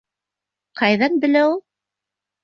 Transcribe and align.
Ҡайҙан 0.79 1.19
белә 1.25 1.43
ул? 1.49 1.53